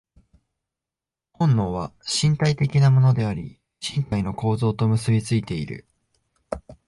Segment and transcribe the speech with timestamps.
[1.33, 5.85] 本能は身体的なものであり、身体の構造と結び付いている。